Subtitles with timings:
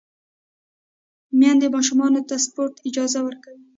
[1.39, 3.63] میندې ماشومانو ته د سپورت اجازه ورکوي۔